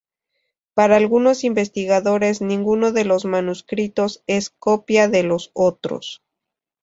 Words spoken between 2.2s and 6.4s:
ninguno de los manuscritos es copia de los otros.